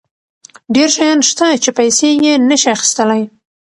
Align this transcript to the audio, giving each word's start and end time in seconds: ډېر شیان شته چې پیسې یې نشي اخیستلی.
ډېر 0.73 0.89
شیان 0.95 1.19
شته 1.29 1.47
چې 1.63 1.69
پیسې 1.79 2.07
یې 2.23 2.33
نشي 2.49 2.69
اخیستلی. 2.75 3.21